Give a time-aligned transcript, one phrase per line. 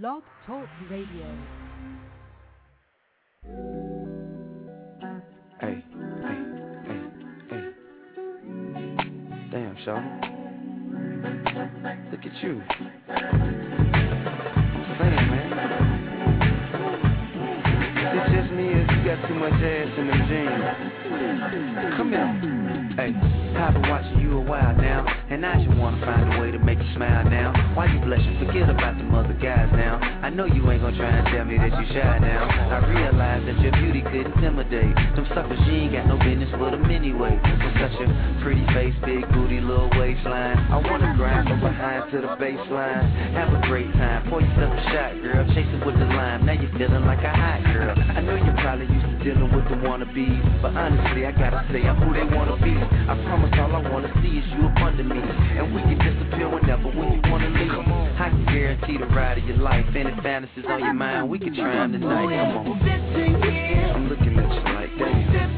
[0.00, 1.26] Blog Talk Radio.
[5.60, 5.84] Hey,
[6.22, 6.38] hey,
[6.86, 7.00] hey,
[7.50, 7.64] hey.
[9.50, 10.00] Damn, Shaw.
[12.10, 12.62] Look at you.
[13.10, 15.50] I'm saying, man.
[18.14, 20.64] It's just me you got too much ass in them jeans.
[21.98, 22.30] Come here.
[22.96, 26.50] Hey, I've been watching you a while now, and I just wanna find a way
[26.50, 27.52] to make you smile now.
[27.74, 28.38] Why you blushing?
[28.38, 30.00] Forget about them other guys now.
[30.22, 32.48] I know you ain't gonna try and tell me that you shy now.
[32.48, 35.58] I realize that your beauty could intimidate them suckers.
[35.66, 37.36] she ain't got no business with them anyway.
[37.36, 40.58] With such a pretty face, big booty, little waistline.
[40.66, 43.06] I wanna grind from behind to the baseline.
[43.38, 44.28] Have a great time.
[44.28, 45.46] Pour yourself a shot, girl.
[45.54, 46.44] Chase it with the lime.
[46.44, 47.94] Now you're feeling like a hot girl.
[47.94, 51.86] I know you're probably used to dealing with the wannabes, but honestly, I gotta say
[51.86, 52.74] I'm who they wanna be.
[52.74, 55.22] I promise all I wanna see is you up under me.
[55.22, 57.78] And we can disappear whenever when you wanna leave.
[58.18, 59.86] I can guarantee the ride of your life.
[59.94, 62.26] Any fantasies on your mind, we can try them tonight.
[62.26, 62.82] Come on.
[63.94, 65.51] I'm looking at you like that.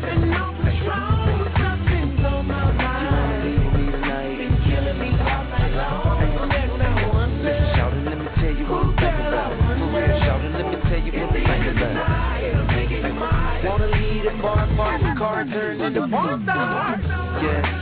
[15.44, 15.60] Yes,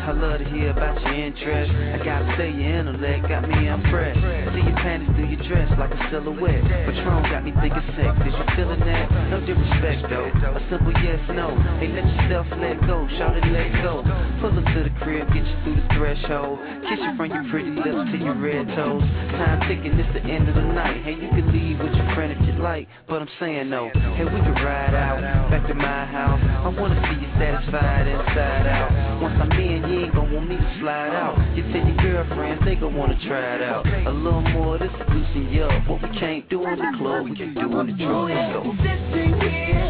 [0.03, 1.71] I love to hear about your interest.
[1.71, 4.19] I gotta say your intellect got me impressed.
[4.19, 6.65] See your panties through your dress like a silhouette.
[6.91, 8.19] Patron got me thinking sex.
[8.27, 9.07] Is you feeling that?
[9.31, 10.27] No disrespect though.
[10.27, 11.55] A simple yes, no.
[11.79, 13.07] Hey, let yourself let go.
[13.15, 14.03] Shout it, let go.
[14.43, 16.59] Pull up to the crib, get you through the threshold.
[16.91, 19.07] Kiss you from your pretty lips to your red toes.
[19.39, 21.07] Time ticking, it's the end of the night.
[21.07, 23.91] Hey, you can leave with your friend if you like, but I'm saying no.
[24.19, 26.41] Hey, we can ride out back to my house.
[26.41, 29.21] I wanna see you satisfied inside out.
[29.21, 31.37] Once I'm in, you ain't gon' want me to slide out.
[31.55, 33.87] You tell your girlfriends they gon' wanna try it out.
[33.87, 35.87] A little more, this is loosen you up.
[35.87, 38.31] What we can't do in the club, we can do in the drug.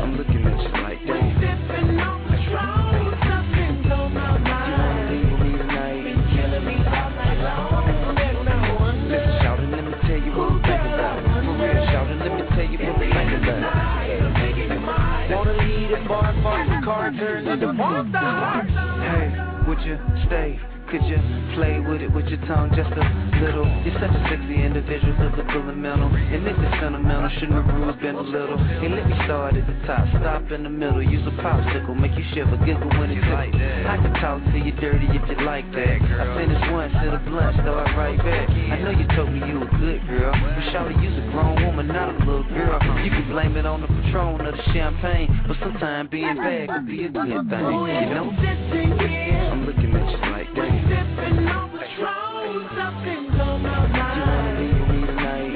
[0.02, 1.71] I'm looking at you like that.
[17.52, 19.28] Hey,
[19.68, 20.58] would you stay?
[20.92, 21.16] Could you
[21.56, 23.04] play with it with your tongue just a
[23.40, 23.64] little?
[23.80, 26.12] You're such a sexy individual, physical and mental.
[26.12, 28.60] And if it's sentimental, shouldn't the rules been a little?
[28.60, 31.00] Hey, let me start at the top, stop in the middle.
[31.00, 33.56] Use a popsicle, make you shiver, giggle when it tickles.
[33.88, 35.96] I can talk to you dirty if you like that.
[35.96, 38.52] I finish one, sit a blunt, start right back.
[38.52, 41.88] I know you told me you a good girl, but shawty, you's a grown woman,
[41.88, 42.76] not a little girl.
[43.00, 46.84] You can blame it on the Patron or the champagne, but sometimes being bad could
[46.84, 47.64] be a good thing.
[47.80, 49.21] You know?
[49.72, 50.68] Looking at you like that.
[50.68, 51.48] You
[54.28, 55.48] wanna leave with me tonight?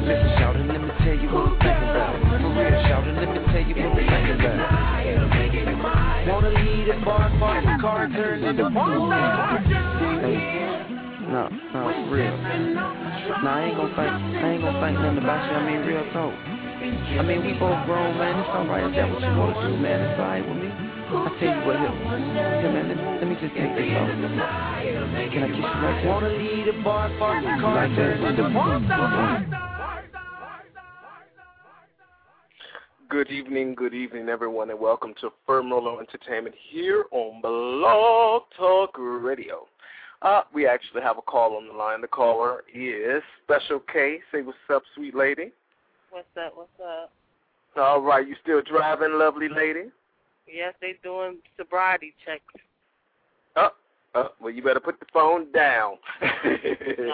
[0.00, 2.16] Listen, shout it, let me tell you what I'm thinking about.
[2.24, 4.08] For real, shout it, let me tell you what I'm
[5.36, 6.24] thinking about.
[6.26, 8.64] Wanna lead a bar, park the car, turn into
[10.24, 10.40] Hey,
[11.28, 12.32] no, no, for real.
[13.44, 15.52] Nah, I ain't gonna think, I ain't gonna think nothing about you.
[15.52, 16.32] I mean, real talk.
[16.32, 18.40] I mean, we both grown, man.
[18.40, 20.00] It's alright if that's what you wanna do, man.
[20.00, 20.89] It's alright with me.
[21.12, 21.90] I tell you what, here,
[22.60, 24.06] here man, let, let me just take this off.
[24.06, 26.08] Can I kiss you right there?
[26.08, 29.44] Wanna lead a bar, park the car, like turn into bar
[33.08, 39.66] Good evening, good evening, everyone, and welcome to Firmolo Entertainment here on Blog Talk Radio.
[40.22, 42.02] Uh, we actually have a call on the line.
[42.02, 44.20] The caller is Special K.
[44.30, 45.50] Say what's up, sweet lady.
[46.10, 46.56] What's up?
[46.56, 47.10] What's up?
[47.76, 49.90] All right, you still driving, lovely lady?
[50.52, 52.42] Yes, they doing sobriety checks.
[53.56, 53.68] Uh,
[54.14, 55.94] uh, well, you better put the phone down.
[56.22, 56.28] no,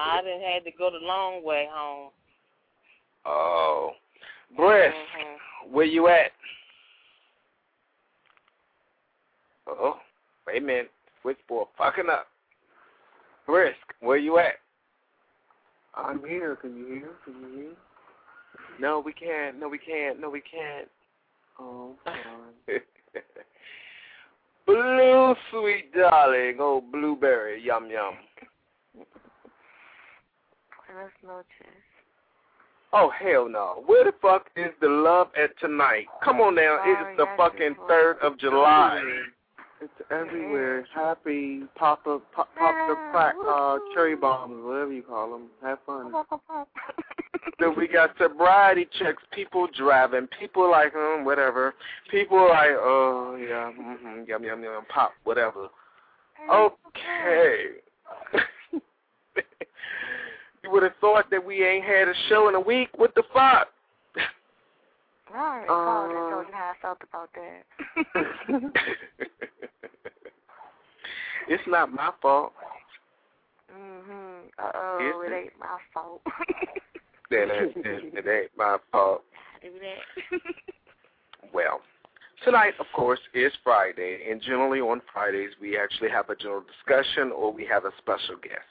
[0.00, 2.10] I done had to go the long way home.
[3.24, 3.92] oh,
[4.56, 5.70] Brisk, Mhm.
[5.72, 6.32] where you at?
[9.66, 10.00] Oh,
[10.46, 10.92] wait a minute.
[11.22, 12.28] Switchboard fucking up.
[13.46, 14.60] Brisk, where you at?
[15.94, 16.56] I'm here.
[16.56, 17.10] Can you hear?
[17.24, 17.76] Can you hear?
[18.78, 19.58] No, we can't.
[19.58, 20.20] No, we can't.
[20.20, 20.88] No, we can't.
[21.58, 22.80] Oh, fine.
[24.66, 26.56] Blue, sweet darling.
[26.60, 27.62] Oh, blueberry.
[27.62, 28.14] Yum, yum.
[30.86, 31.46] Buenas noches.
[32.92, 33.82] Oh, hell no.
[33.86, 36.06] Where the fuck is the love at tonight?
[36.24, 36.78] Come on now.
[36.84, 39.00] It's the fucking 3rd of July.
[39.80, 40.86] It's everywhere.
[40.94, 45.48] Happy pop up, pop, pop the crack, uh, cherry bombs, whatever you call them.
[45.62, 46.12] Have fun.
[47.58, 51.74] Then we got sobriety checks, people driving, people like, um, whatever.
[52.10, 55.68] People like, oh, yeah, mm-hmm, yum, yum, yum, pop, whatever.
[56.50, 57.64] Okay.
[60.66, 62.88] You would have thought that we ain't had a show in a week.
[62.96, 63.68] What the fuck?
[65.32, 65.64] Right.
[65.68, 67.62] already called and told you how I felt about that.
[71.48, 72.52] it's not my fault.
[73.72, 74.48] mhm.
[74.58, 75.32] Uh oh, it?
[75.32, 76.22] ain't my fault.
[77.30, 77.72] That it,
[78.14, 79.22] it ain't my fault.
[81.52, 81.80] Well,
[82.44, 87.32] tonight, of course, is Friday, and generally on Fridays we actually have a general discussion
[87.32, 88.66] or we have a special guest.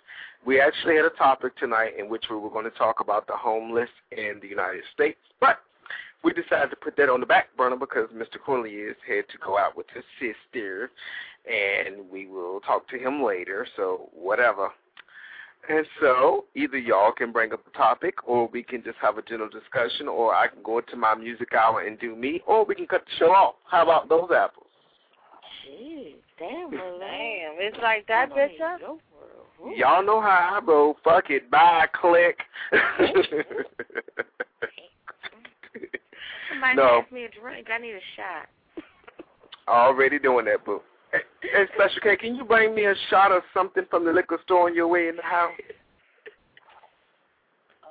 [0.45, 3.33] We actually had a topic tonight in which we were going to talk about the
[3.35, 5.59] homeless in the United States, but
[6.23, 8.39] we decided to put that on the back burner because Mr.
[8.43, 10.91] Cornelius had to go out with his sister,
[11.45, 14.69] and we will talk to him later, so whatever.
[15.67, 19.21] And so, either y'all can bring up a topic, or we can just have a
[19.23, 22.75] general discussion, or I can go into my music hour and do me, or we
[22.75, 23.55] can cut the show off.
[23.69, 24.67] How about those apples?
[25.67, 26.99] Jeez, damn, Malay.
[26.99, 28.61] Damn, it's like that, bitch.
[28.61, 28.79] Up.
[29.75, 30.97] Y'all know how I roll.
[31.03, 31.49] Fuck it.
[31.49, 31.87] Bye.
[31.99, 32.37] Click.
[36.51, 37.01] Somebody No.
[37.01, 37.67] asked me a drink.
[37.73, 38.49] I need a shot.
[39.67, 40.81] Already doing that, boo.
[41.41, 44.67] Hey, Special K, can you bring me a shot of something from the liquor store
[44.67, 45.51] on your way in the house?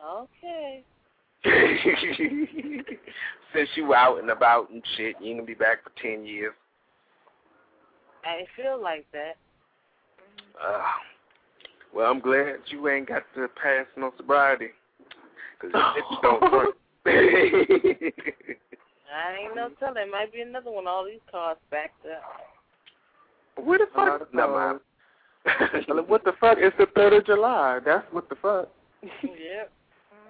[0.06, 0.82] Okay.
[3.54, 6.54] Since you out and about and shit, you ain't gonna be back for ten years.
[8.24, 9.36] I feel like that.
[10.62, 10.82] Uh,
[11.94, 14.68] well, I'm glad you ain't got to pass no sobriety.
[15.60, 16.74] Because bitch don't drink.
[19.14, 20.10] I ain't no telling.
[20.10, 20.86] Might be another one.
[20.86, 22.22] All these cars backed up.
[23.56, 24.20] Where the fuck?
[24.20, 24.80] of Never mind.
[26.08, 26.58] what the fuck?
[26.58, 27.80] It's the third of July.
[27.84, 28.68] That's what the fuck.
[29.02, 29.70] yep.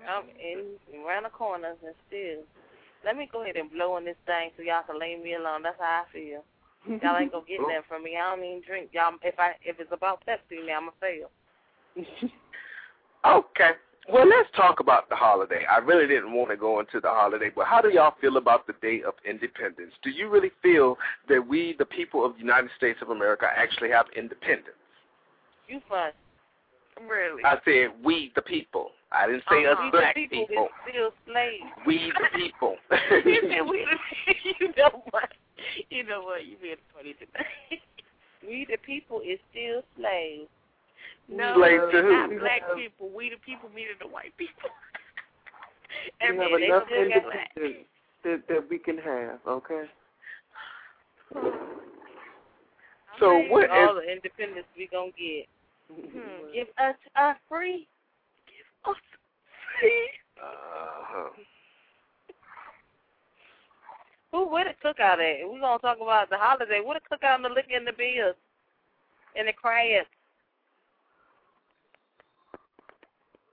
[0.08, 2.42] I'm in around the corners and still.
[3.04, 5.62] Let me go ahead and blow on this thing so y'all can leave me alone.
[5.62, 6.44] That's how I feel.
[6.86, 8.16] Y'all ain't gonna get that from me.
[8.16, 8.90] I don't even drink.
[8.92, 11.30] Y'all, if I if it's about Pepsi, now I'ma fail.
[13.24, 13.70] Okay.
[14.12, 15.64] Well, let's talk about the holiday.
[15.70, 18.66] I really didn't want to go into the holiday, but how do y'all feel about
[18.66, 19.92] the Day of Independence?
[20.02, 20.98] Do you really feel
[21.28, 24.76] that we, the people of the United States of America, actually have independence?
[25.68, 26.10] You fun.
[27.08, 27.42] Really?
[27.44, 28.90] I said we, the people.
[29.10, 29.72] I didn't say Uh-huh.
[29.72, 30.68] us We black the people, people.
[30.88, 31.64] still slaves.
[31.86, 32.76] We, the people.
[33.24, 35.32] you said we the you know what?
[35.90, 36.44] You know what?
[36.46, 37.80] You being funny tonight.
[38.46, 40.50] We the people is still slaves.
[41.28, 42.38] No, Slave to we're not who?
[42.38, 43.10] black people.
[43.14, 44.70] We the people meaning the white people.
[46.20, 47.50] We have enough they still got black.
[47.56, 47.86] independence
[48.24, 49.84] that, that we can have, okay?
[53.20, 55.46] so what All is the independence we gonna get.
[55.94, 56.52] Hmm.
[56.52, 57.86] Give us a free.
[58.48, 58.96] Give us
[59.78, 60.08] free.
[60.42, 61.28] uh-huh.
[64.32, 65.48] Who where the cookout at?
[65.48, 66.80] We gonna talk about the holiday.
[66.84, 68.34] Where the cookout and the liquor and the beers
[69.36, 70.08] and the crabs.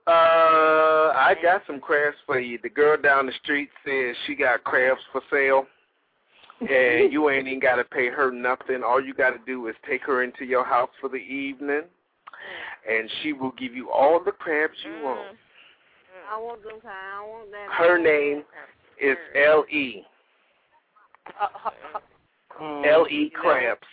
[0.06, 2.58] Uh, I got some crabs for you.
[2.62, 5.66] The girl down the street says she got crabs for sale,
[6.60, 8.82] and you ain't even got to pay her nothing.
[8.84, 11.82] All you got to do is take her into your house for the evening,
[12.90, 15.02] and she will give you all the crabs you Mm.
[15.04, 15.38] want.
[16.30, 16.80] I want them.
[16.84, 17.70] I want that.
[17.70, 18.44] Her name
[19.00, 20.04] is L E
[21.40, 22.00] Uh, uh, uh,
[22.60, 22.86] Mm.
[22.86, 23.86] L E crabs.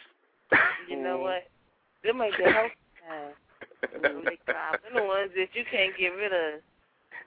[0.88, 1.48] you know what?
[2.04, 2.72] Them ain't the health
[3.82, 4.24] kind.
[4.26, 4.84] They crabs.
[4.84, 6.62] Them the ones that you can't get rid of.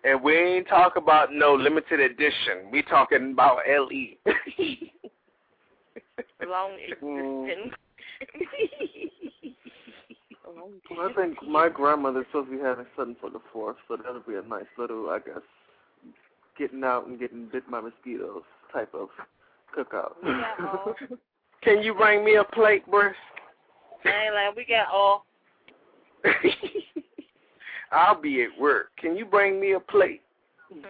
[0.04, 2.70] And we ain't talk about no limited edition.
[2.70, 4.19] We talking about L E.
[6.46, 6.72] Long
[7.03, 7.48] Mm.
[7.48, 7.74] existence.
[10.91, 14.20] Well, I think my grandmother's supposed to be having something for the fourth, so that'll
[14.20, 15.41] be a nice little, I guess,
[16.58, 19.08] getting out and getting bit by mosquitoes type of
[19.76, 20.12] cookout.
[20.22, 21.17] Yeah.
[21.62, 23.17] Can you bring me a plate, Bruce?
[24.05, 25.24] I ain't like we got all.
[27.93, 28.88] I'll be at work.
[28.98, 30.22] Can you bring me a plate?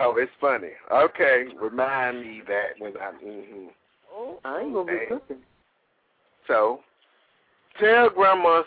[0.00, 0.70] Oh, it's funny.
[0.92, 3.12] Okay, remind me that when I.
[3.22, 3.66] hmm
[4.12, 5.36] Oh, I ain't gonna be cooking.
[6.46, 6.80] So,
[7.80, 8.62] tell Grandma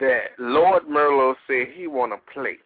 [0.00, 2.60] that Lord Merlot said he want a plate,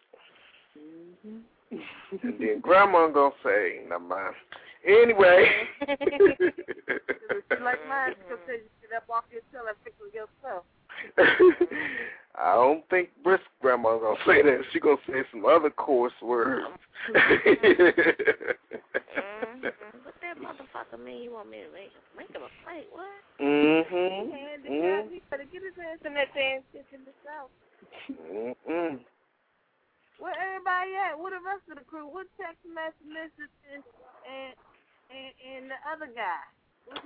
[1.31, 4.35] and then Grandma gonna say, "Never mind."
[4.85, 5.67] Anyway.
[7.61, 10.63] like mine because you sit up off your tail and fix it yourself.
[12.35, 14.63] I don't think Brisk grandma's gonna say that.
[14.71, 16.65] She gonna say some other coarse words.
[17.11, 17.89] Mm-hmm.
[20.05, 21.23] What that motherfucker mean?
[21.23, 22.87] You want me to make, make him a plate?
[22.91, 23.07] What?
[23.41, 24.31] mhm.
[24.31, 25.09] And the Mhm.
[25.11, 27.51] he better get his ass in that damn shit in the south.
[28.09, 29.03] Mhm.
[30.19, 31.17] Where everybody at?
[31.17, 32.05] Where the rest of the crew?
[32.07, 33.83] What text message and
[35.11, 36.41] and and, and the other guy?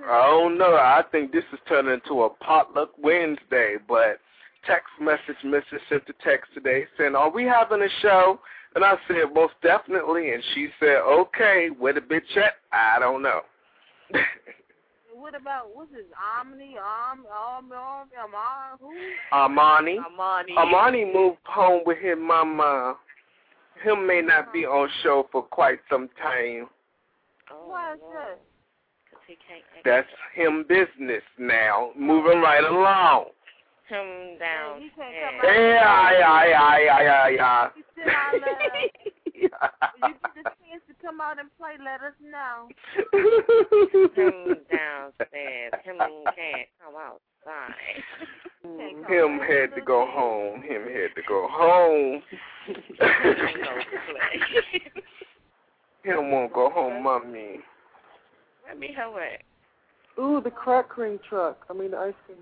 [0.08, 0.76] I don't know.
[0.76, 4.20] I think this is turning into a potluck Wednesday, but
[4.66, 5.80] text message Mrs.
[5.90, 8.40] sent a text today saying, Are we having a show?
[8.76, 10.34] And I said, Most definitely.
[10.34, 12.54] And she said, Okay, where the bitch at?
[12.72, 13.42] I don't know.
[15.18, 16.06] What about what's his
[16.40, 16.76] Omni?
[16.78, 18.94] Om Om Om Amar who?
[19.34, 19.98] Armani.
[20.06, 20.54] Amani.
[20.56, 22.96] Armani moved home with his mama.
[23.84, 26.68] Him may not be on show for quite some time.
[27.52, 28.40] Oh, Why is that?
[29.12, 29.64] Cause he can't.
[29.86, 31.92] That's him business now.
[31.98, 33.26] Moving right along.
[33.88, 34.82] him down.
[34.82, 35.30] He can't Yeah.
[35.30, 35.46] come out.
[35.46, 36.44] Yeah, yeah,
[36.80, 38.90] yeah, yeah, yeah, He still out there.
[39.36, 39.70] yeah.
[39.96, 42.68] You get the chance to come out and play, let us know.
[44.16, 45.74] him downstairs.
[45.84, 45.98] Him
[46.36, 47.76] can't come outside.
[48.64, 49.48] Can't come Him out.
[49.48, 50.62] had to go home.
[50.64, 52.24] Him had to go home.
[56.06, 57.60] Him won't go home, mommy.
[58.68, 59.42] Let me have it.
[60.20, 61.66] Ooh, the crack cream truck.
[61.70, 62.38] I mean, the ice cream.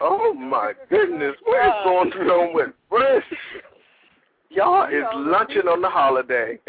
[0.00, 3.26] Oh my goodness, what is going on with Brisk?
[4.50, 6.58] Y'all is lunching on the holiday.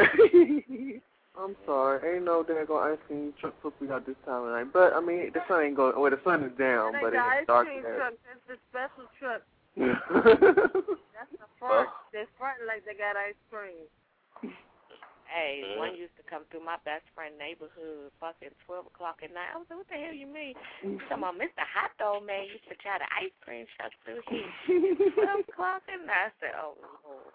[1.36, 4.50] I'm sorry, ain't no daggone ice cream truck supposed to be out this time of
[4.52, 4.72] night.
[4.72, 5.94] But I mean, the sun ain't going.
[6.00, 7.48] Well, the sun is down, That but dark.
[7.48, 7.98] the ice cream there.
[7.98, 8.14] truck.
[8.26, 9.42] That's the special truck.
[9.78, 11.90] That's the front.
[11.90, 11.94] Oh.
[12.14, 13.90] They front like they got ice cream.
[15.34, 15.78] Hey, Mm.
[15.82, 19.50] one used to come through my best friend neighborhood fucking twelve o'clock at night.
[19.54, 20.54] I was like, What the hell you mean?
[21.10, 21.66] About Mr.
[21.74, 24.46] Hot Dog Man used to try the ice cream truck through here.
[25.18, 26.30] Twelve o'clock at night.
[26.30, 27.34] I said, Oh Lord.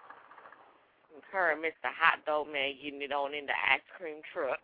[1.32, 1.90] Her and Mr.
[1.90, 4.60] Hot Dog Man getting it on in the ice cream truck.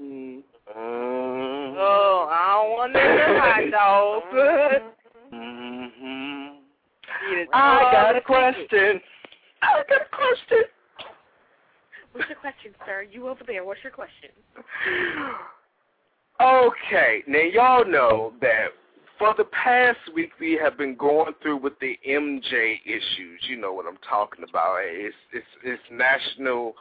[0.00, 0.42] mm.
[0.70, 1.74] Mm.
[1.78, 3.00] Oh, I don't want no
[3.40, 4.22] hot dog.
[5.34, 6.58] Mhm.
[7.52, 9.00] I got a question.
[9.62, 10.64] I got a question.
[12.16, 13.04] What's your question, sir?
[13.10, 14.30] You over there, what's your question?
[16.38, 18.66] Okay, now y'all know that
[19.18, 23.40] for the past week we have been going through with the MJ issues.
[23.48, 24.76] You know what I'm talking about.
[24.82, 26.74] It's it's it's national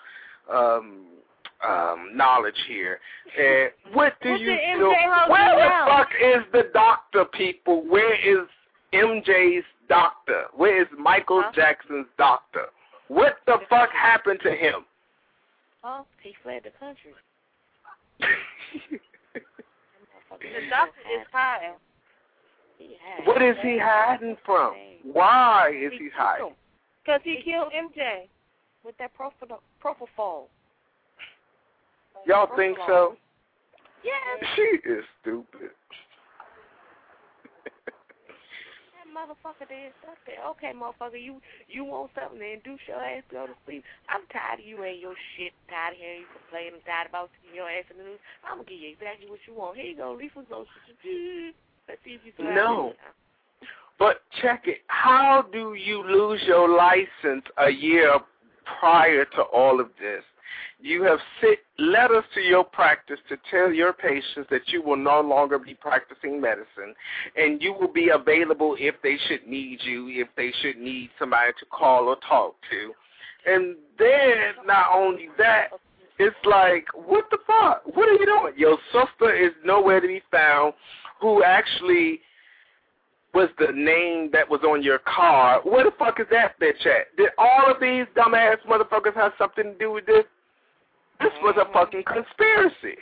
[0.54, 1.06] um
[1.66, 3.00] um knowledge here.
[3.40, 5.86] And what do What's you the MJ Where the now?
[5.88, 7.86] fuck is the doctor, people?
[7.88, 8.46] Where is
[8.94, 10.48] MJ's doctor?
[10.54, 11.52] Where is Michael Huh?
[11.56, 12.66] Jackson's doctor?
[13.08, 14.84] What the fuck happened to him?
[15.88, 17.12] Oh, he fled the country.
[18.20, 18.28] The
[20.72, 21.76] doctor is hiding.
[22.80, 24.74] He had What is he hiding from?
[25.04, 26.56] Why is he hiding?
[27.06, 28.28] Because he killed MJ.
[28.84, 29.60] with that propofol?
[29.84, 30.46] propofol.
[32.26, 33.16] Y'all think so?
[34.04, 34.50] Yes.
[34.56, 35.70] She is stupid.
[37.66, 40.36] That motherfucker did something.
[40.36, 41.40] Okay, motherfucker, you
[41.72, 43.84] you want something then induce your ass go to sleep.
[44.12, 45.56] I'm tired of you and your shit.
[45.72, 46.76] Tired of hearing you complain.
[46.76, 48.20] I'm tired about seeing your ass in the news.
[48.44, 49.80] I'm gonna give you exactly what you want.
[49.80, 50.44] Here you go, lethal.
[50.52, 52.60] Let's see if you survive.
[52.60, 52.94] No.
[53.98, 54.84] But check it.
[54.88, 58.20] How do you lose your license a year
[58.80, 60.24] prior to all of this?
[60.86, 65.20] You have sent letters to your practice to tell your patients that you will no
[65.20, 66.94] longer be practicing medicine
[67.36, 71.54] and you will be available if they should need you, if they should need somebody
[71.60, 72.94] to call or talk to.
[73.52, 75.70] And then not only that,
[76.20, 77.82] it's like, what the fuck?
[77.96, 78.54] What are you doing?
[78.56, 80.76] Your sister is nowhere to be found
[81.20, 82.20] who actually
[83.34, 85.62] was the name that was on your car.
[85.64, 87.08] Where the fuck is that bitch at?
[87.18, 90.26] Did all of these dumbass motherfuckers have something to do with this?
[91.20, 93.00] This was a fucking conspiracy.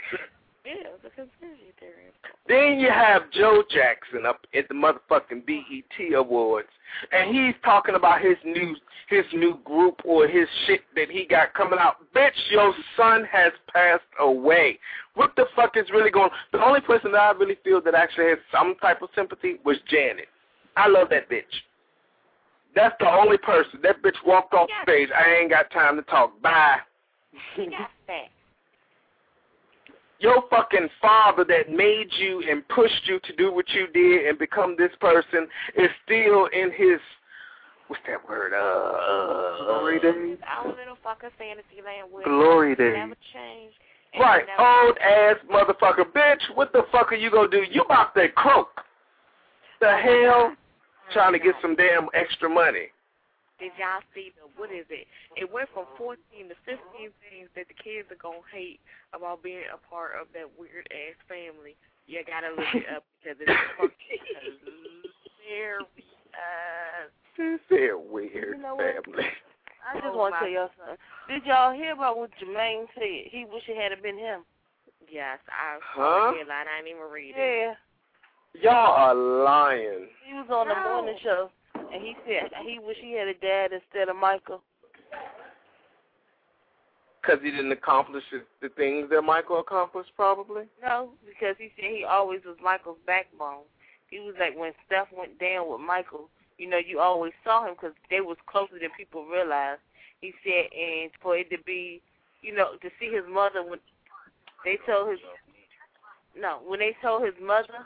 [0.65, 2.11] Yeah, it's a conspiracy theory.
[2.47, 6.69] Then you have Joe Jackson up at the motherfucking BET Awards,
[7.11, 8.75] and he's talking about his new
[9.09, 11.97] his new group or his shit that he got coming out.
[12.15, 14.79] Bitch, your son has passed away.
[15.15, 16.29] What the fuck is really going?
[16.51, 19.77] The only person that I really feel that actually has some type of sympathy was
[19.89, 20.27] Janet.
[20.77, 21.43] I love that bitch.
[22.75, 23.79] That's the only person.
[23.83, 25.09] That bitch walked off stage.
[25.15, 26.41] I ain't got time to talk.
[26.41, 26.77] Bye.
[27.57, 28.27] Got that.
[30.19, 34.37] your fucking father that made you and pushed you to do what you did and
[34.39, 36.99] become this person is still in his
[37.87, 38.53] what's that word?
[38.53, 40.37] Uh, Glory days.
[40.47, 42.93] Our little fucker fantasy land Glory days.
[42.95, 43.75] never changed.
[44.19, 46.55] Right, old ass motherfucker, bitch.
[46.55, 47.63] What the fuck are you gonna do?
[47.69, 48.69] You about to croak?
[49.81, 50.55] The hell?
[51.11, 52.87] Trying to get some damn extra money.
[53.61, 55.05] Did y'all see the what is it?
[55.37, 58.81] It went from fourteen to fifteen things that the kids are gonna hate
[59.13, 61.77] about being a part of that weird ass family.
[62.09, 64.21] You gotta look it up because it's fucking
[65.45, 65.87] hilarious.
[67.37, 69.25] This is weird You know family.
[69.83, 70.97] I just Oh, want to tell y'all something.
[71.27, 73.29] Did y'all hear about what Jermaine said?
[73.31, 74.45] He wish it had been him.
[75.09, 75.95] Yes, I Huh?
[75.95, 76.67] saw the headline.
[76.67, 77.37] I didn't even read it.
[77.37, 77.75] Yeah.
[78.61, 80.07] Y'all are lying.
[80.25, 81.49] He was on the morning show,
[81.93, 84.61] and he said he wish he had a dad instead of Michael.
[87.21, 88.23] Because he didn't accomplish
[88.61, 90.63] the things that Michael accomplished, probably.
[90.81, 93.63] No, because he said he always was Michael's backbone.
[94.09, 97.75] He was like when stuff went down with Michael, you know, you always saw him
[97.75, 99.81] because they was closer than people realized.
[100.19, 102.01] He said, and for it to be,
[102.41, 103.79] you know, to see his mother when
[104.65, 105.19] they told his
[106.35, 107.85] no, when they told his mother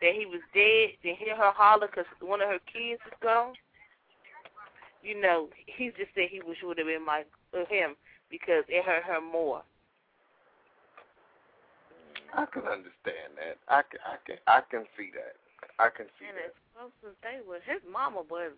[0.00, 3.54] that he was dead, to hear her holler because one of her kids is gone.
[5.02, 7.22] You know, he just said he wish it would have been my
[7.54, 7.94] uh, him
[8.30, 9.62] because it hurt her more.
[12.34, 13.56] I can understand that.
[13.70, 15.38] I can, I can, I can see that.
[15.78, 16.52] I can see and that.
[16.52, 18.52] as close as they were, his mama was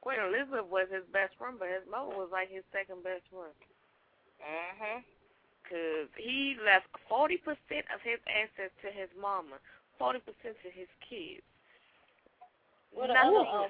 [0.00, 3.54] Queen Elizabeth was his best friend, but his mama was like his second best friend.
[4.40, 5.04] Mhm.
[5.68, 9.60] Cause he left forty percent of his assets to his mama,
[9.98, 11.44] forty percent to his kids.
[12.94, 13.68] What None of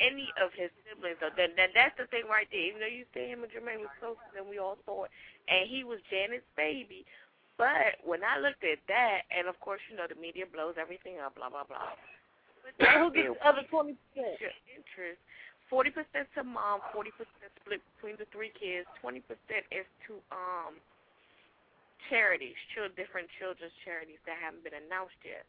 [0.00, 1.20] any of his siblings.
[1.20, 1.34] Though.
[1.36, 2.64] That, that that's the thing right there.
[2.72, 5.12] Even though you say him and Jermaine was closer than we all thought,
[5.48, 7.04] and he was Janet's baby.
[7.56, 11.20] But when I looked at that, and of course you know the media blows everything
[11.20, 11.96] up, blah blah blah.
[12.80, 14.40] But who gets the other twenty percent?
[14.40, 15.20] your interest.
[15.68, 20.20] Forty percent to mom, forty percent split between the three kids, twenty percent is to
[20.32, 20.80] um
[22.08, 25.44] charities, child different children's charities that haven't been announced yet.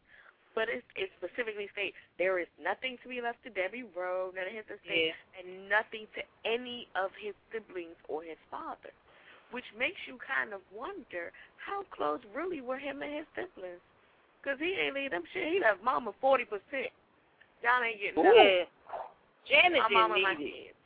[0.56, 4.48] But it it specifically states there is nothing to be left to Debbie Rowe, none
[4.48, 5.38] of his estate, Yeah.
[5.38, 8.90] and nothing to any of his siblings or his father.
[9.50, 13.80] Which makes you kind of wonder how close really were him and his siblings.
[14.42, 15.52] Because he ain't leave them shit.
[15.52, 16.44] He left mama 40%.
[17.62, 18.38] Y'all ain't getting nothing.
[18.38, 18.64] Yeah.
[19.48, 20.76] Janet My didn't mama, need it.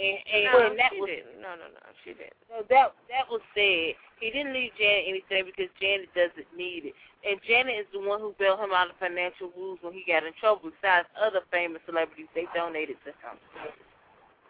[0.00, 1.36] And, and, no, and that she was didn't.
[1.44, 2.38] No, no, no, she didn't.
[2.48, 3.92] So that that was said.
[4.22, 6.94] He didn't leave Janet anything because Janet doesn't need it.
[7.26, 10.24] And Janet is the one who bailed him out of financial rules when he got
[10.24, 10.70] in trouble.
[10.70, 13.36] Besides other famous celebrities, they donated to him.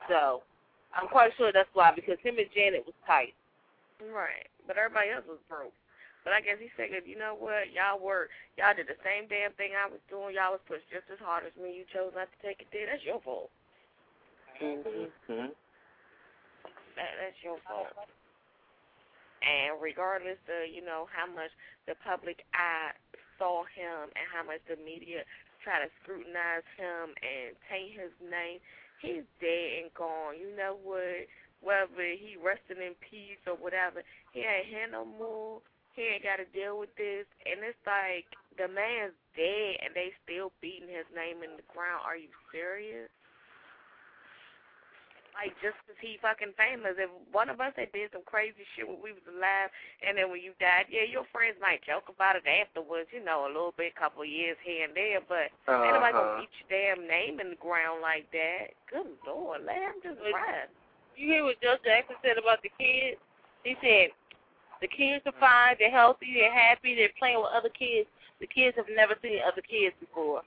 [0.06, 0.46] So
[0.94, 3.34] I'm quite sure that's why because him and Janet was tight.
[3.98, 4.46] Right.
[4.68, 5.74] But everybody else was broke.
[6.22, 9.50] But I guess he figured, you know what, y'all were y'all did the same damn
[9.58, 10.38] thing I was doing.
[10.38, 11.74] Y'all was pushed just as hard as me.
[11.74, 12.86] You chose not to take it there.
[12.86, 13.50] That's your fault.
[14.62, 15.50] Mm-hmm.
[16.94, 17.90] That that's your fault.
[19.42, 21.50] And regardless of, you know, how much
[21.90, 22.94] the public eye
[23.42, 25.26] saw him and how much the media
[25.66, 28.62] try to scrutinize him and taint his name,
[29.02, 30.38] he's dead and gone.
[30.38, 31.26] You know what?
[31.58, 35.58] Whether he resting in peace or whatever, he ain't here no more.
[35.98, 37.26] He ain't got to deal with this.
[37.42, 42.06] And it's like the man's dead and they still beating his name in the ground.
[42.06, 43.10] Are you serious?
[45.34, 46.94] Like just 'cause he fucking famous.
[46.98, 49.70] If one of us had did some crazy shit when we was alive,
[50.06, 53.08] and then when you died, yeah, your friends might joke about it afterwards.
[53.12, 55.82] You know, a little bit, a couple years here and there, but Uh-huh.
[55.84, 58.74] ain't nobody gonna beat your damn name in the ground like that.
[58.86, 60.70] Good lord, let him just But- rest.
[61.16, 63.20] You hear what Joe Jackson said about the kids?
[63.64, 64.12] He said
[64.80, 68.08] the kids are fine, they're healthy, they're happy, they're playing with other kids.
[68.38, 70.42] The kids have never seen other kids before.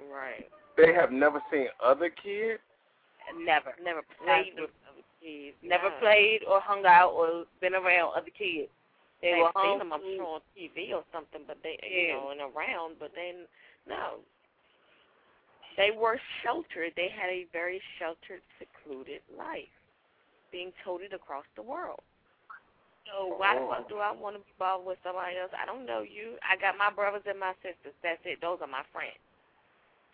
[0.00, 0.50] Right.
[0.76, 2.60] They have never seen other kids.
[3.32, 3.74] Never.
[3.82, 5.56] Never played with other kids.
[5.62, 5.96] Never no.
[6.00, 8.68] played or hung out or been around other kids.
[9.22, 12.14] They They've were seen them, I'm sure, on TV or something, but they, you Yeah.
[12.14, 13.48] know, and around, but then,
[13.86, 14.20] no.
[15.76, 16.92] They were sheltered.
[16.94, 19.72] They had a very sheltered, secluded life,
[20.52, 22.00] being toted across the world.
[23.06, 25.52] So why the fuck do I want to be involved with somebody else?
[25.52, 26.38] I don't know you.
[26.42, 27.94] I got my brothers and my sisters.
[28.02, 28.40] That's it.
[28.40, 29.18] Those are my friends.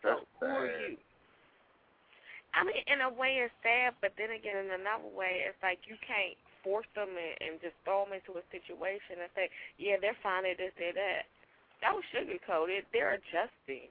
[0.02, 0.96] That's So who are you?
[2.54, 5.78] I mean, in a way, it's sad, but then again, in another way, it's like
[5.86, 6.34] you can't
[6.66, 10.44] force them and, and just throw them into a situation and say, "Yeah, they're fine
[10.46, 11.30] at this, they're that."
[11.80, 12.84] That was sugarcoated.
[12.92, 13.88] They're adjusting.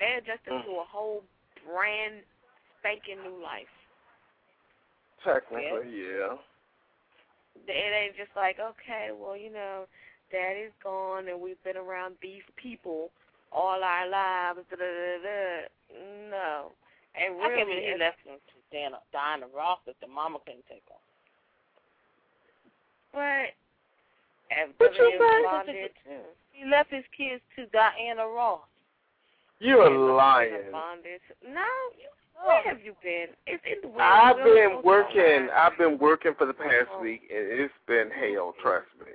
[0.00, 0.64] They're adjusting Mm.
[0.64, 1.22] to a whole
[1.64, 2.24] brand
[2.80, 3.70] spanking new life.
[5.22, 6.36] Technically, yeah.
[7.68, 9.86] It ain't just like, okay, well, you know,
[10.32, 13.10] daddy's gone and we've been around these people
[13.54, 14.60] all our lives.
[14.70, 16.30] Da, da, da, da.
[16.30, 16.72] No.
[17.14, 20.08] And I can't really, believe he it's- left him to Diana, Diana Ross if the
[20.08, 20.96] mama couldn't take him.
[23.12, 23.52] but
[24.50, 26.20] as But you guys- too.
[26.52, 28.60] He left his kids to Diana Ross.
[29.58, 30.70] You're Billy lying.
[30.72, 31.20] Bond did.
[31.42, 31.60] No,
[31.98, 32.08] you-
[32.44, 33.28] where have you been?
[33.46, 34.02] It's in the way.
[34.02, 35.50] I've been working.
[35.50, 37.00] I've been working for the past oh.
[37.00, 38.54] week, and it's been hell.
[38.60, 39.12] Trust me.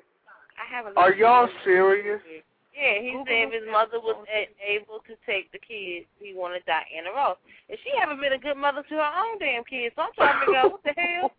[0.58, 0.98] I haven't.
[0.98, 2.22] Are y'all serious?
[2.26, 2.46] it.
[2.78, 6.62] Yeah, he said if his mother was a- able to take the kids, he wanted
[6.66, 7.38] Diana Ross.
[7.70, 10.40] And she haven't been a good mother to her own damn kids, so I'm trying
[10.40, 11.32] to figure out what the hell.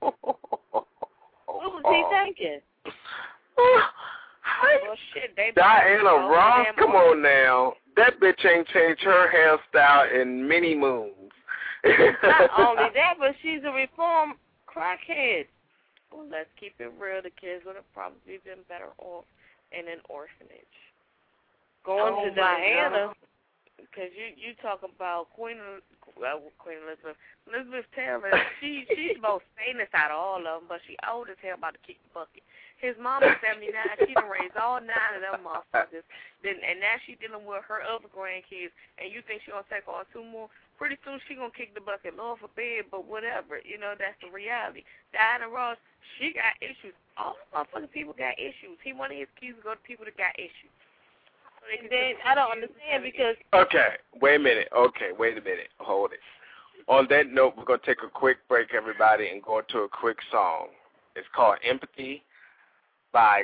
[1.47, 2.61] What was he thinking?
[3.57, 7.75] Well, shit, they Diana Ross, come on now.
[7.97, 11.31] that bitch ain't changed her hairstyle in many moons.
[11.85, 14.35] Not only that, but she's a reformed
[14.67, 15.47] crackhead.
[16.13, 17.23] Well, let's keep it real.
[17.23, 19.25] The kids would have probably been better off
[19.73, 20.79] in an orphanage.
[21.89, 23.17] Going oh to Diana.
[23.81, 25.57] Because you you talk about Queen
[26.21, 27.17] well, Queen Elizabeth
[27.49, 28.29] Elizabeth Taylor.
[28.61, 31.57] She she's the most famous out of all of them, but she old as hell
[31.57, 32.45] about to kick the bucket.
[32.77, 33.97] His mom is seventy nine.
[34.05, 36.05] She done raised all nine of them motherfuckers.
[36.45, 38.77] Then and now she dealing with her other grandkids.
[39.01, 40.53] And you think she gonna take on two more?
[40.77, 42.21] Pretty soon she gonna kick the bucket.
[42.21, 43.65] Lord forbid, but whatever.
[43.65, 44.85] You know that's the reality.
[45.17, 45.81] Diana Ross,
[46.21, 46.93] she got issues.
[47.17, 48.77] All motherfucking people got issues.
[48.85, 50.75] He wanted his kids to go to people that got issues.
[52.27, 54.69] I don't understand because Okay, wait a minute.
[54.77, 55.69] Okay, wait a minute.
[55.79, 56.21] Hold it.
[56.89, 60.19] On that note, we're gonna take a quick break, everybody, and go to a quick
[60.31, 60.69] song.
[61.17, 62.23] It's called Empathy
[63.13, 63.43] by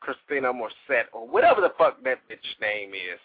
[0.00, 3.20] Christina Morset or whatever the fuck that bitch name is.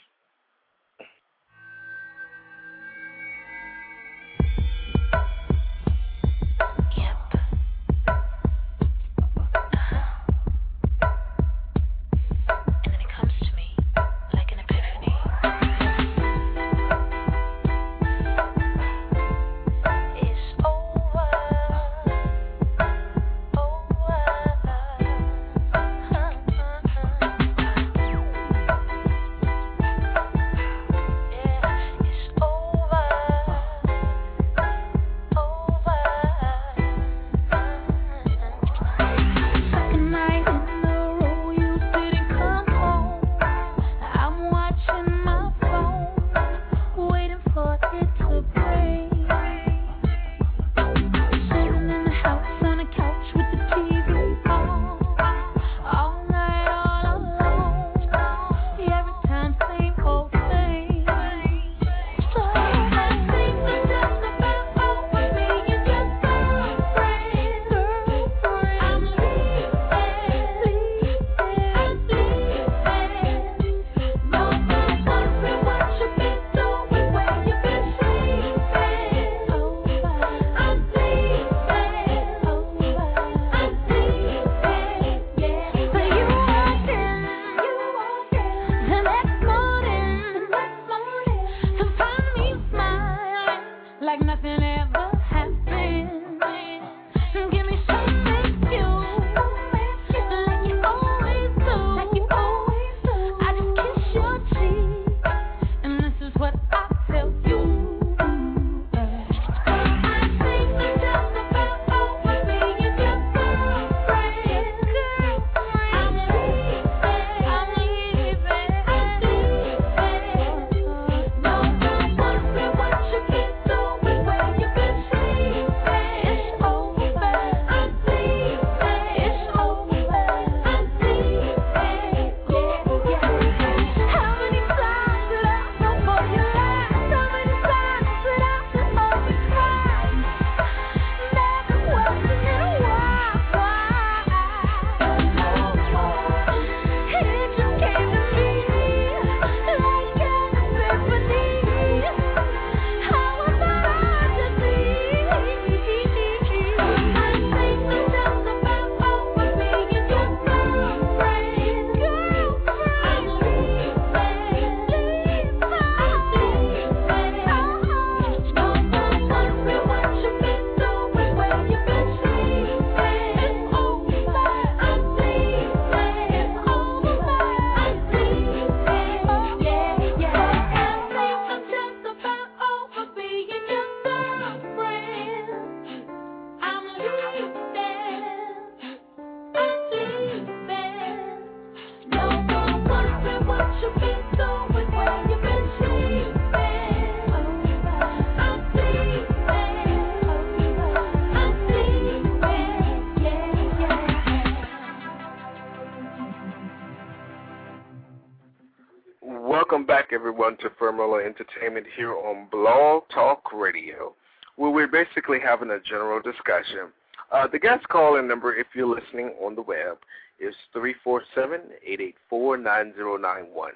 [211.36, 214.16] Entertainment here on Blog Talk Radio,
[214.56, 216.94] where we're basically having a general discussion.
[217.32, 219.98] Uh, the guest call-in number, if you're listening on the web,
[220.40, 223.72] is 347-884-9091.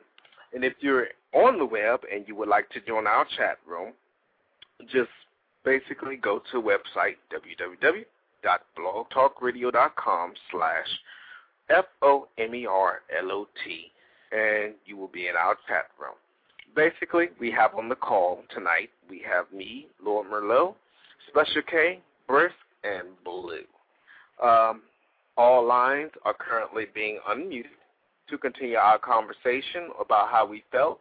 [0.54, 3.92] And if you're on the web and you would like to join our chat room,
[4.86, 5.10] just
[5.66, 10.88] basically go to website www.blogtalkradio.com slash
[11.70, 13.92] F-O-M-E-R-L-O-T
[14.32, 16.14] and you will be in our chat room.
[16.76, 20.76] Basically, we have on the call tonight, we have me, Lord Merlot,
[21.30, 23.64] Special K, Brisk, and Blue.
[24.42, 24.84] Um,
[25.38, 27.66] all lines are currently being unmuted
[28.30, 31.00] to continue our conversation about how we felt.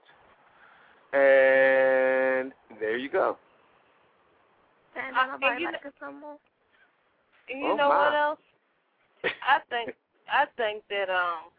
[1.12, 3.37] And there you go.
[4.96, 5.92] And Uh, nobody and you like us.
[7.50, 7.96] And you Oh, know my.
[7.96, 8.40] what else?
[9.24, 9.94] I think
[10.31, 11.50] I think that um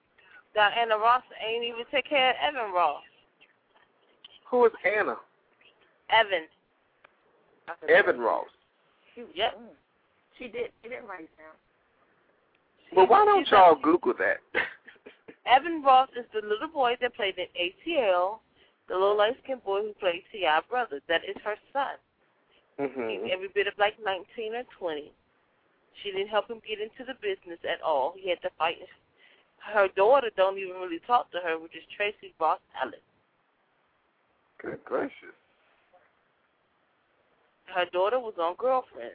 [0.54, 3.04] Diana Ross ain't even take care of Evan Ross.
[4.50, 5.16] Who is Anna?
[6.10, 6.48] Evan.
[7.88, 8.48] Evan Ross.
[9.16, 9.60] Yep.
[10.38, 10.72] She did.
[10.82, 11.56] She didn't write it down.
[12.96, 14.38] Well, why don't y'all Google that?
[15.46, 18.40] Evan Ross is the little boy that played in ATL,
[18.88, 20.62] the little light skinned boy who played T.I.
[20.70, 21.02] Brothers.
[21.08, 21.98] That is her son.
[22.78, 25.12] He's hmm every bit of like 19 or 20.
[26.02, 28.14] She didn't help him get into the business at all.
[28.18, 28.78] He had to fight.
[29.60, 33.04] Her daughter don't even really talk to her, which is Tracee Ross Ellis.
[34.62, 35.14] Good gracious.
[37.74, 39.12] Her daughter was on Girlfriend.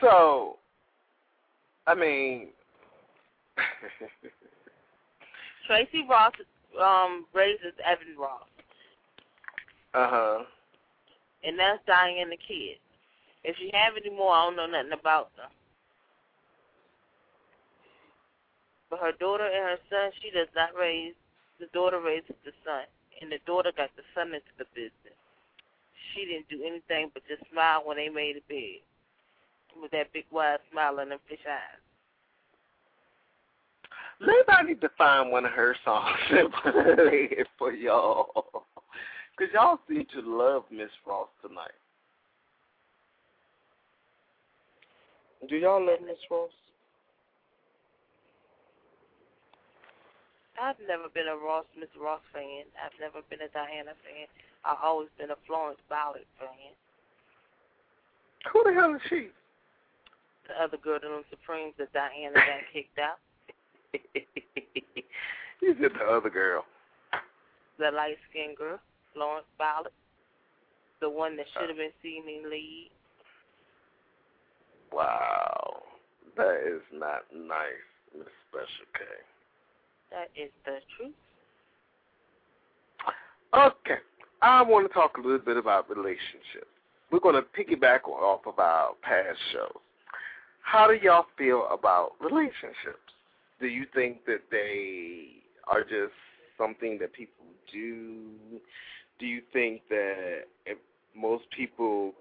[0.00, 0.56] So,
[1.86, 2.48] I mean,
[5.66, 6.32] Tracee Ross
[6.80, 8.42] um raises Evan Ross,
[9.94, 10.38] uh huh.
[11.44, 12.78] and that's Diane and the kid.
[13.44, 15.50] If she have any more, I don't know nothing about them.
[18.90, 21.14] But her daughter and her son, she does not raise.
[21.60, 22.84] The daughter raises the son,
[23.22, 25.16] and the daughter got the son into the business.
[26.12, 28.82] She didn't do anything but just smile when they made a bed,
[29.80, 31.80] with that big wide smile and them fish eyes.
[34.20, 38.64] Maybe I need to find one of her songs and play it for y'all.
[39.36, 41.70] Because y'all seem to love Miss Ross tonight.
[45.48, 46.50] Do y'all love Miss Ross?
[50.60, 52.68] I've never been a Ross, Miss Ross fan.
[52.76, 54.28] I've never been a Diana fan.
[54.64, 56.76] I've always been a Florence Ballard fan.
[58.52, 59.32] Who the hell is she?
[60.48, 63.16] The other girl in them Supremes that Diana got kicked out.
[65.62, 66.64] you said the other girl.
[67.78, 68.78] The light skinned girl,
[69.14, 69.92] Florence Ballard.
[71.00, 72.90] The one that should have been seen in lead.
[74.92, 75.80] Wow.
[76.36, 79.04] That is not nice, Miss Special K.
[80.10, 81.14] That is the truth.
[83.54, 84.00] Okay.
[84.42, 86.70] I want to talk a little bit about relationships.
[87.10, 89.76] We're going to piggyback off of our past shows.
[90.62, 93.14] How do y'all feel about relationships?
[93.60, 95.26] Do you think that they
[95.66, 96.14] are just
[96.56, 98.30] something that people do?
[99.18, 100.44] Do you think that
[101.16, 102.12] most people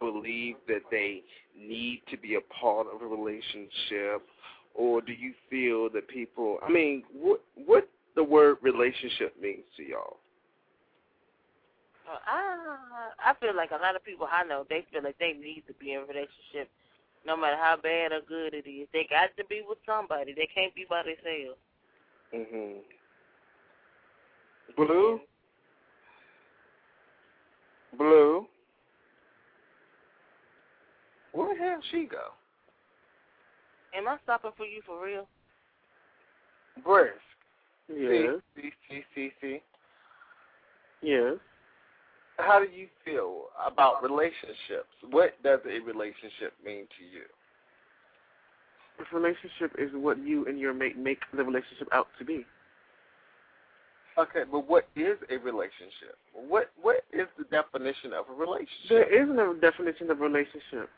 [0.00, 1.22] believe that they
[1.58, 4.26] need to be a part of a relationship?
[4.74, 9.82] Or do you feel that people, I mean, what what the word relationship means to
[9.82, 10.16] y'all?
[12.08, 15.32] Uh, I I feel like a lot of people I know they feel like they
[15.32, 16.70] need to be in a relationship,
[17.26, 18.88] no matter how bad or good it is.
[18.92, 20.32] They got to be with somebody.
[20.32, 21.58] They can't be by themselves.
[22.32, 22.80] Mhm.
[24.76, 25.20] Blue.
[27.98, 28.46] Blue.
[31.32, 32.32] Where the hell she go?
[33.94, 35.26] Am I stopping for you for real?
[36.84, 37.12] Brisk.
[37.88, 38.40] Yes.
[38.56, 39.62] See, see, see, see.
[41.02, 41.34] Yes.
[42.38, 44.88] How do you feel about relationships?
[45.10, 47.24] What does a relationship mean to you?
[48.98, 52.46] This relationship is what you and your mate make the relationship out to be.
[54.18, 56.16] Okay, but what is a relationship?
[56.34, 58.88] What what is the definition of a relationship?
[58.88, 60.90] There isn't a definition of relationship.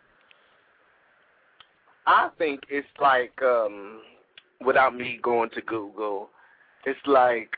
[2.06, 4.00] I think it's like, um,
[4.64, 6.28] without me going to Google,
[6.84, 7.50] it's like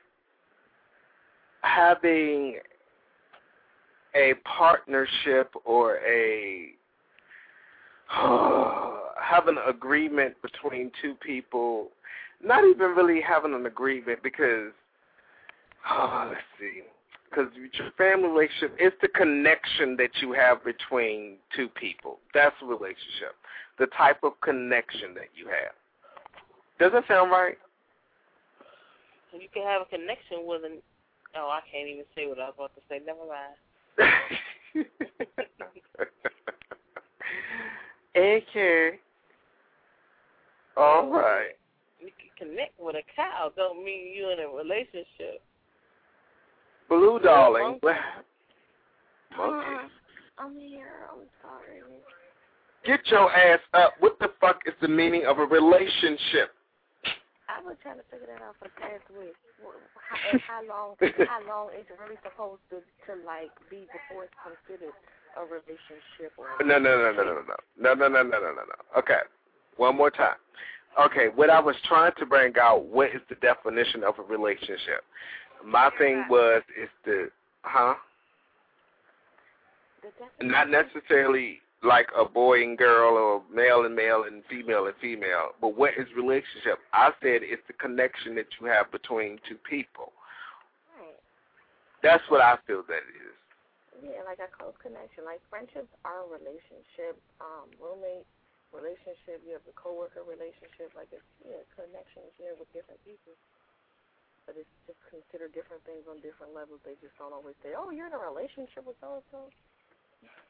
[1.63, 2.59] having
[4.15, 6.71] a partnership or a
[9.21, 11.89] having an agreement between two people.
[12.43, 14.73] Not even really having an agreement because,
[15.91, 16.83] oh, let's see,
[17.29, 22.19] because your family relationship is the connection that you have between two people.
[22.33, 23.35] That's a relationship
[23.79, 25.75] the type of connection that you have.
[26.79, 27.59] Does that sound right?
[29.33, 30.79] You can have a connection with an.
[31.37, 33.01] Oh, I can't even say what I was about to say.
[33.05, 33.57] Never mind.
[38.17, 38.99] okay.
[40.77, 41.57] All right.
[42.01, 43.53] You can connect with a cow.
[43.57, 45.43] Don't mean you in a relationship.
[46.89, 47.79] Blue darling.
[47.83, 47.93] Uh,
[49.37, 49.67] Monkey.
[50.39, 51.09] I'm here.
[51.11, 51.81] I'm sorry.
[52.87, 53.95] Get your ass up.
[53.99, 56.55] What the fuck is the meaning of a relationship?
[57.49, 59.35] I was trying to figure that out for the past week.
[59.99, 60.95] How, how long?
[61.27, 64.95] how long is it really supposed to to like be before it's considered
[65.35, 66.31] a relationship?
[66.39, 68.99] Or No, no, no, no, no, no, no, no, no, no, no, no, no.
[68.99, 69.21] Okay,
[69.77, 70.39] one more time.
[70.99, 75.05] Okay, what I was trying to bring out, what is the definition of a relationship?
[75.65, 77.29] My thing was is the,
[77.63, 77.95] huh?
[80.03, 84.97] the Not necessarily like a boy and girl or male and male and female and
[85.01, 86.83] female, but what is relationship?
[86.93, 90.13] I said it's the connection that you have between two people.
[90.99, 91.17] Right.
[92.03, 93.37] That's what I feel that it is.
[94.05, 95.25] Yeah, like a close connection.
[95.25, 97.17] Like friendships are a relationship.
[97.41, 98.29] Um, roommate
[98.75, 99.41] relationship.
[99.47, 100.93] You have a coworker relationship.
[100.93, 103.33] Like it's yeah, connections here with different people.
[104.45, 106.85] But it's just considered different things on different levels.
[106.85, 109.41] They just don't always say, "Oh, you're in a relationship with so and so."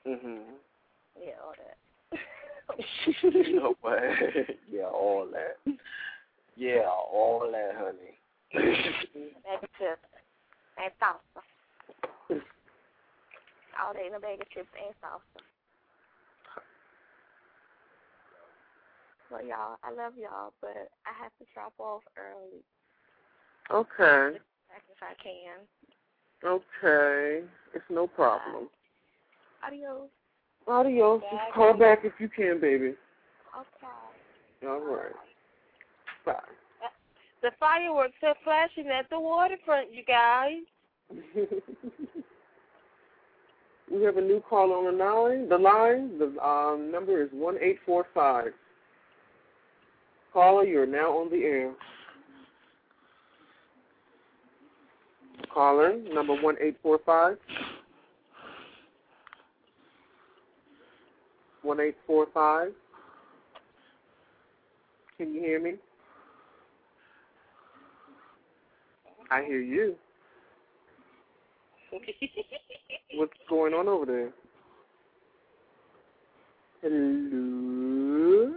[0.05, 0.59] Mhm.
[1.21, 1.77] Yeah, all that.
[3.23, 3.99] you know what?
[4.71, 5.77] yeah, all that.
[6.57, 8.19] Yeah, all that, honey.
[9.45, 10.01] bag of chips
[10.79, 11.43] and salsa.
[13.79, 15.43] All day in a bag of chips and salsa.
[19.31, 22.63] Well, y'all, I love y'all, but I have to drop off early
[23.73, 24.37] Okay.
[24.37, 25.67] if I can.
[26.45, 27.45] Okay.
[27.75, 28.69] It's no problem.
[29.67, 30.09] Adios.
[30.69, 31.23] Adios.
[31.31, 32.95] Just call back if you can, baby.
[33.57, 34.67] Okay.
[34.67, 35.13] All right.
[36.25, 36.35] Bye.
[37.43, 40.63] The fireworks are flashing at the waterfront, you guys.
[43.93, 45.49] we have a new call on the line.
[45.49, 48.49] The line, the um, number is one eight four five.
[50.33, 51.73] Caller, you are now on the air.
[55.53, 57.37] Caller, number one eight four five.
[61.67, 62.69] One eight four five.
[65.19, 65.73] Can you hear me?
[69.33, 69.97] I hear you.
[73.17, 74.31] What's going on over there?
[76.83, 78.55] Hello.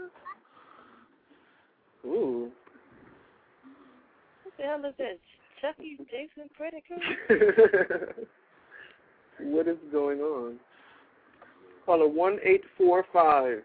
[2.06, 2.52] Ooh.
[4.43, 5.17] What the hell is that?
[5.62, 8.13] Chucky Jason Predator?
[9.39, 10.60] what is going on?
[11.89, 13.63] Caller one eight four five.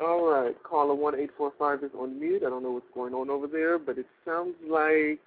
[0.00, 2.44] All right, caller one eight four five is on mute.
[2.46, 5.26] I don't know what's going on over there, but it sounds like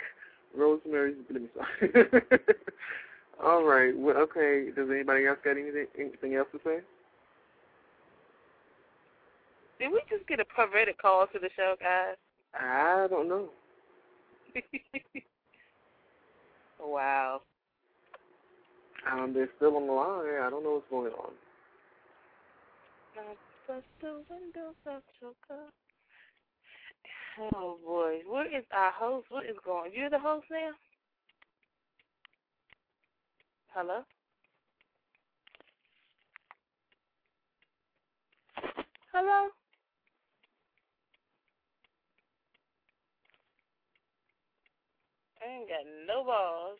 [0.55, 1.17] Rosemary's.
[1.29, 1.49] Let me.
[3.43, 3.91] All right.
[3.97, 4.69] Well, okay.
[4.73, 6.77] Does anybody else got anything anything else to say?
[9.79, 12.15] Did we just get a perverted call to the show, guys?
[12.53, 13.49] I don't know.
[16.79, 17.41] wow.
[19.11, 20.41] Um, they're still on the line.
[20.41, 21.31] I don't know what's going on.
[23.67, 25.03] Bust the windows out.
[27.39, 29.27] Oh boy, where is our host?
[29.29, 29.91] What is going?
[29.93, 30.71] You're the host now.
[33.73, 34.03] Hello.
[39.13, 39.49] Hello.
[45.43, 46.79] I ain't got no balls.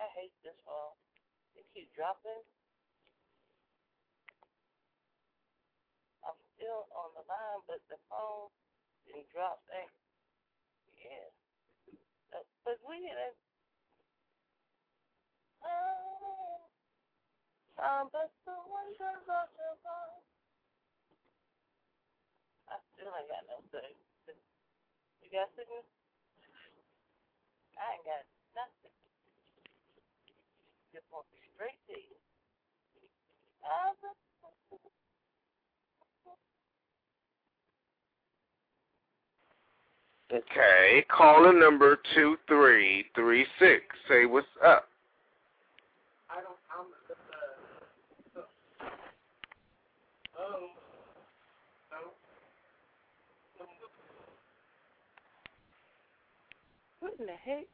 [0.00, 0.96] I hate this phone.
[1.60, 2.40] It keeps dropping.
[6.24, 8.48] I'm still on the line, but the phone
[9.04, 9.60] didn't drop.
[9.68, 9.92] Hey,
[11.04, 11.28] yeah.
[12.32, 13.36] Uh, But we didn't.
[15.64, 16.09] Oh,
[17.80, 20.08] um, but the windows of your car.
[22.70, 23.96] I still ain't got no thing.
[25.24, 25.82] You got signal?
[27.80, 28.22] I ain't got
[28.54, 28.94] nothing.
[30.94, 31.26] Just want
[31.56, 32.20] straight to you.
[40.32, 43.82] Okay, caller number two three three six.
[44.08, 44.86] Say what's up.
[46.30, 46.54] I don't.
[46.70, 46.86] I'm.
[48.38, 48.42] Uh,
[50.38, 50.70] oh.
[57.00, 57.68] What in the heck?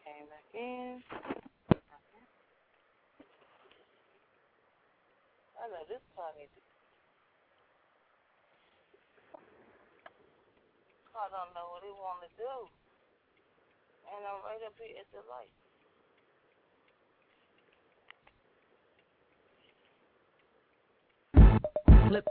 [0.00, 1.04] Came back in.
[5.60, 6.60] I know this car needs to.
[11.12, 12.54] Car don't know what it want to do.
[14.08, 15.69] And I'm right up here at the light.
[22.10, 22.26] Flip.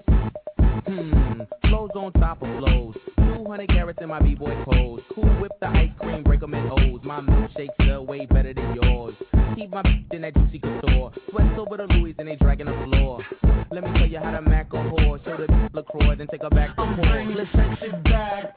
[0.88, 2.96] Hmm, flows on top of flows.
[3.16, 5.00] 200 carats in my b-boy clothes.
[5.16, 7.00] Who whip the ice cream, break 'em in O's.
[7.06, 9.16] My milkshakes sell way better than yours.
[9.56, 11.14] Keep my in that juicy couture.
[11.30, 13.24] Sweats over the Louis and they dragging the floor.
[13.72, 15.24] Let me tell you how to mac a whore.
[15.24, 17.28] Show the LaCroix, then take her back to court.
[17.38, 18.54] Let's sexy back.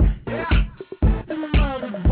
[1.28, 2.11] The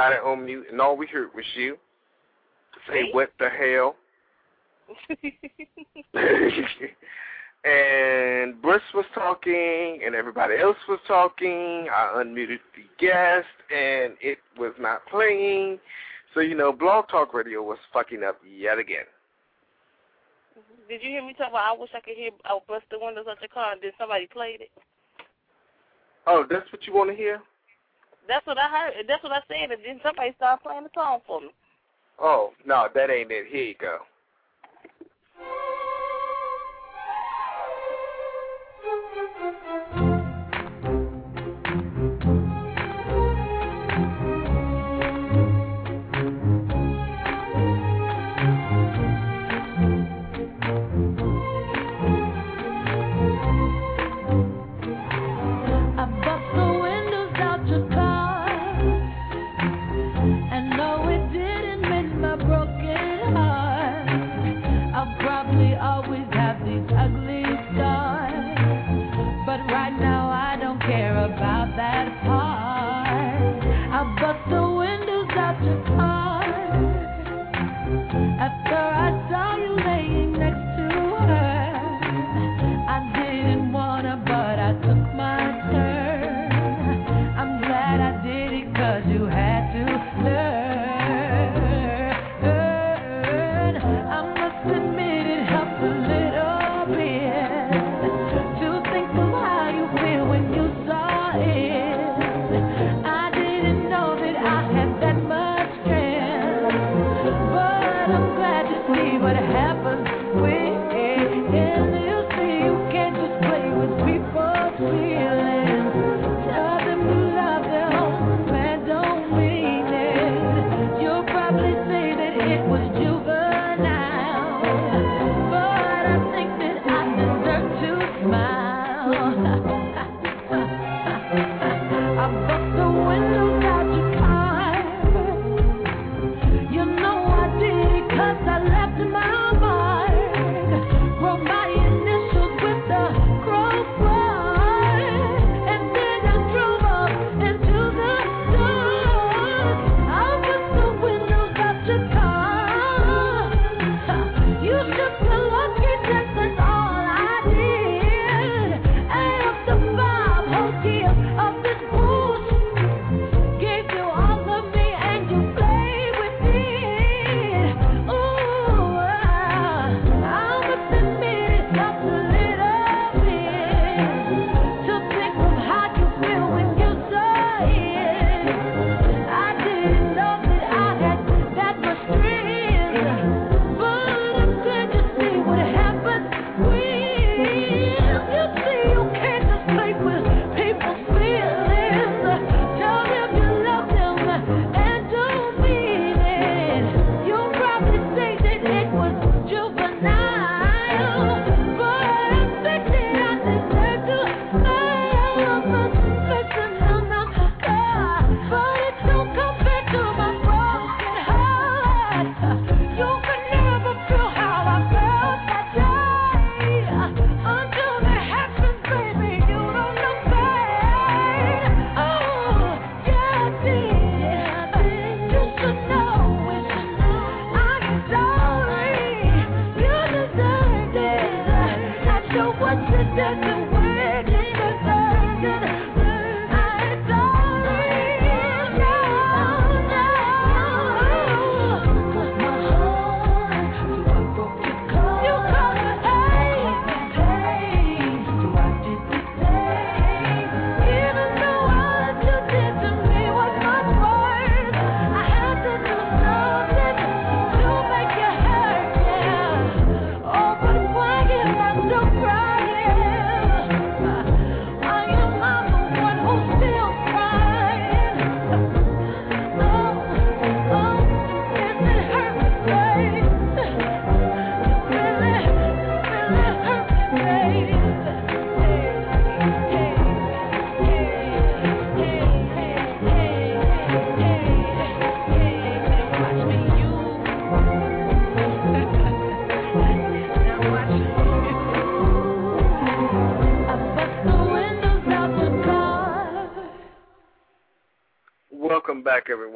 [0.00, 1.76] everybody on mute, and all we heard was you
[2.88, 3.10] say?
[3.12, 3.96] "What the hell?"
[7.64, 11.88] and Brisk was talking, and everybody else was talking.
[11.92, 15.78] I unmuted the guest, and it was not playing.
[16.34, 19.04] So you know, Blog Talk Radio was fucking up yet again.
[20.88, 22.98] Did you hear me talk about I wish I could hear oh, I bust the
[23.00, 24.70] windows out your car and then somebody played it?
[26.26, 27.40] Oh, that's what you want to hear?
[28.30, 28.92] That's what I heard.
[29.08, 31.48] That's what I said, and then somebody started playing the song for me.
[32.20, 33.46] Oh no, that ain't it.
[33.50, 33.98] Here you go.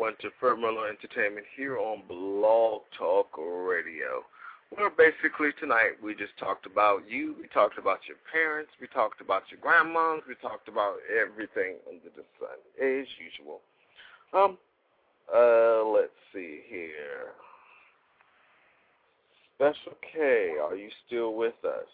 [0.04, 4.22] everyone, to Firmilla Entertainment here on Blog Talk Radio.
[4.76, 9.22] Well, basically tonight we just talked about you, we talked about your parents, we talked
[9.22, 13.60] about your grandmas, we talked about everything under the sun, as usual.
[14.34, 14.58] Um,
[15.34, 17.32] uh, let's see here.
[19.56, 21.88] Special K, are you still with us?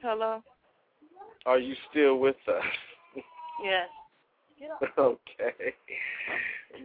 [0.00, 0.42] Hello?
[1.44, 2.64] Are you still with us?
[3.62, 3.88] Yes.
[4.98, 5.74] okay.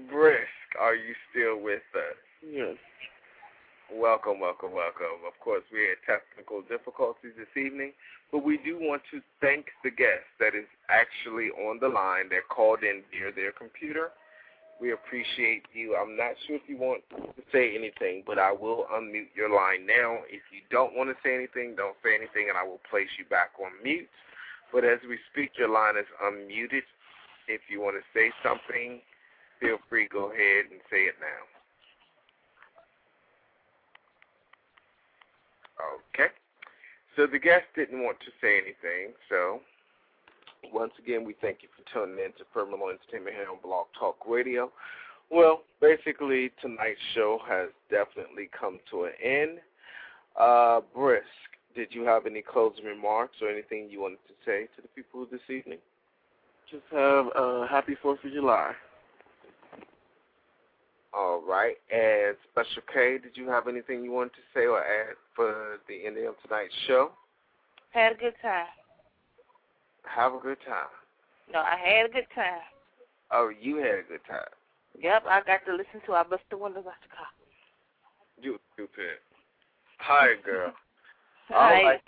[0.09, 2.17] Brisk, are you still with us?
[2.45, 2.75] Yes.
[3.91, 5.25] Welcome, welcome, welcome.
[5.25, 7.91] Of course, we had technical difficulties this evening,
[8.31, 12.29] but we do want to thank the guest that is actually on the line.
[12.29, 14.11] They're called in via their computer.
[14.79, 15.97] We appreciate you.
[15.97, 19.85] I'm not sure if you want to say anything, but I will unmute your line
[19.85, 20.21] now.
[20.29, 23.25] If you don't want to say anything, don't say anything, and I will place you
[23.25, 24.07] back on mute.
[24.71, 26.85] But as we speak, your line is unmuted.
[27.49, 29.01] If you want to say something,
[29.59, 30.07] feel free.
[30.07, 31.41] Go ahead and say it now.
[36.13, 36.29] Okay.
[37.15, 39.61] So the guest didn't want to say anything, so
[40.71, 44.17] once again, we thank you for tuning in to Firmament Entertainment here on Blog Talk
[44.27, 44.71] Radio.
[45.31, 49.59] Well, basically, tonight's show has definitely come to an end.
[50.39, 51.25] Uh, Brisk,
[51.75, 55.25] did you have any closing remarks or anything you wanted to say to the people
[55.31, 55.79] this evening?
[56.71, 58.73] Just have a happy Fourth of July.
[61.13, 61.75] All right.
[61.91, 66.05] And Special K, did you have anything you wanted to say or add for the
[66.05, 67.11] end of tonight's show?
[67.89, 68.67] Had a good time.
[70.03, 70.89] Have a good time.
[71.51, 72.61] No, I had a good time.
[73.31, 74.45] Oh, you had a good time.
[75.01, 77.27] Yep, I got to listen to I Bust the Windows Out the Car.
[78.41, 79.17] You stupid.
[79.99, 80.73] Hi, girl.
[81.53, 82.01] All All right.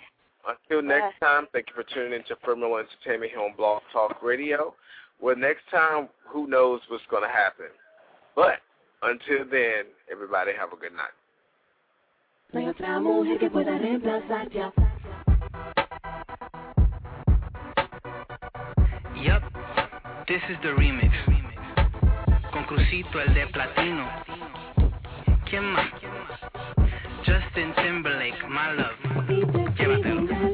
[0.46, 0.56] Right.
[0.68, 4.22] Until next time, thank you for tuning in to Firmament Entertainment here on Blog Talk
[4.22, 4.74] Radio.
[5.20, 7.66] Well, next time, who knows what's going to happen.
[8.34, 8.58] But
[9.02, 11.14] until then, everybody have a good night.
[12.52, 14.72] No mujer que pueda reemplazarte a
[19.22, 19.42] Yup,
[20.26, 21.12] this is the remix.
[22.52, 24.06] Con Crucito, el de platino.
[25.48, 25.92] ¿Quién más?
[27.24, 28.96] Justin Timberlake, my love.
[29.28, 30.51] Y te escribo una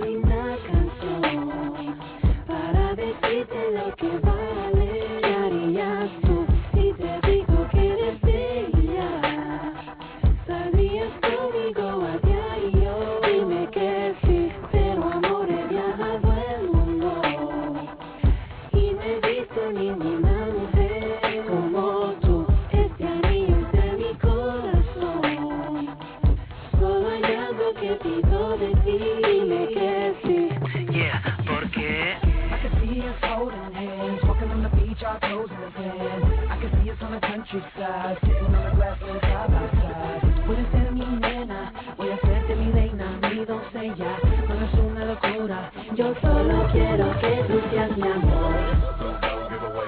[46.20, 48.54] solo quiero que tú seas mi amor.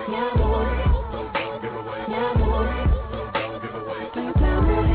[0.09, 0.67] Mi amor,
[2.09, 2.67] mi amor.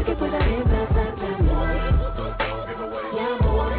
[0.06, 1.70] Que pueda reemplazarte, amor.
[3.14, 3.72] Mi amor,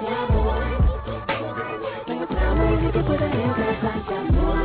[0.00, 0.62] mi amor.
[2.06, 4.14] Hay otra mujer que pueda reemplazarte,
[4.44, 4.63] Now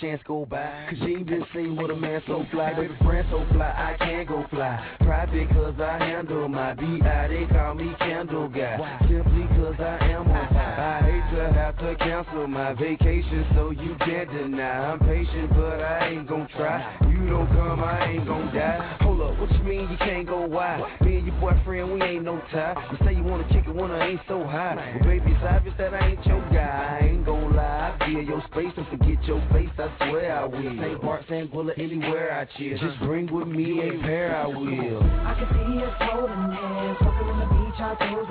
[0.00, 2.94] chance go by, cause you ain't been seen with a man so fly, baby,
[30.58, 30.78] weed.
[30.80, 31.00] St.
[31.02, 32.78] Bart, Anguilla, anywhere I chill.
[32.78, 35.02] Just bring with me a pair I will.
[35.02, 38.26] I can see us holding hands, walking on the beach, our toes